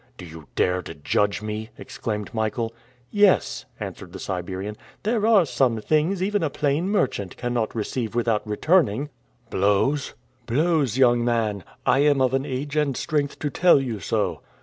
[0.17, 2.73] "Do you dare to judge me?" exclaimed Michael.
[3.11, 8.41] "Yes," answered the Siberian, "there are some things even a plain merchant cannot receive without
[8.47, 9.11] returning."
[9.51, 10.15] "Blows?"
[10.47, 11.63] "Blows, young man.
[11.85, 14.41] I am of an age and strength to tell you so."